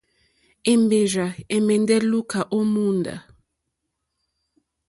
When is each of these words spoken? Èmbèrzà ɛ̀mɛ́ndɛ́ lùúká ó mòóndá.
Èmbèrzà 0.71 1.27
ɛ̀mɛ́ndɛ́ 1.55 1.99
lùúká 2.09 2.39
ó 2.55 2.59
mòóndá. 2.71 3.15